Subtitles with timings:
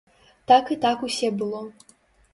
[0.51, 1.61] Так і так усе было.